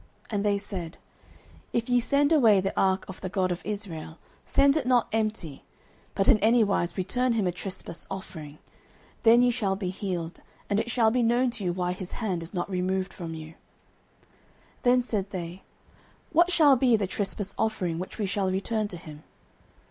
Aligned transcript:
09:006:003 0.31 0.31
And 0.31 0.45
they 0.45 0.57
said, 0.57 0.97
If 1.73 1.87
ye 1.87 1.99
send 1.99 2.31
away 2.33 2.59
the 2.59 2.73
ark 2.75 3.05
of 3.07 3.21
the 3.21 3.29
God 3.29 3.51
of 3.51 3.63
Israel, 3.63 4.17
send 4.43 4.75
it 4.75 4.87
not 4.87 5.07
empty; 5.13 5.63
but 6.15 6.27
in 6.27 6.39
any 6.39 6.63
wise 6.63 6.97
return 6.97 7.33
him 7.33 7.45
a 7.45 7.51
trespass 7.51 8.07
offering: 8.09 8.57
then 9.21 9.43
ye 9.43 9.51
shall 9.51 9.75
be 9.75 9.91
healed, 9.91 10.39
and 10.71 10.79
it 10.79 10.89
shall 10.89 11.11
be 11.11 11.21
known 11.21 11.51
to 11.51 11.63
you 11.65 11.71
why 11.71 11.91
his 11.91 12.13
hand 12.13 12.41
is 12.41 12.51
not 12.51 12.67
removed 12.67 13.13
from 13.13 13.35
you. 13.35 13.49
09:006:004 13.49 13.55
Then 14.81 15.01
said 15.03 15.29
they, 15.29 15.61
What 16.31 16.49
shall 16.51 16.75
be 16.75 16.95
the 16.97 17.05
trespass 17.05 17.53
offering 17.59 17.99
which 17.99 18.17
we 18.17 18.25
shall 18.25 18.49
return 18.51 18.87
to 18.87 18.97
him? 18.97 19.21